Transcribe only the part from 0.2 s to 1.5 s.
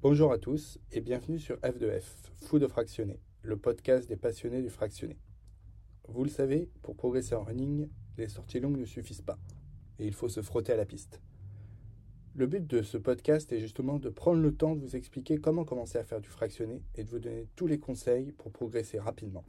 à tous et bienvenue